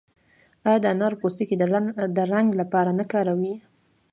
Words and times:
آیا 0.67 0.77
د 0.81 0.85
انارو 0.93 1.19
پوستکي 1.21 1.55
د 2.17 2.19
رنګ 2.33 2.47
لپاره 2.61 2.91
نه 2.99 3.05
کاروي؟ 3.11 3.55